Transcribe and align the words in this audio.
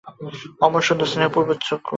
কেন, 0.07 0.27
অমন 0.65 0.81
সুন্দর 0.87 1.07
স্নেহপূর্ণ 1.11 1.49
চক্ষু! 1.59 1.89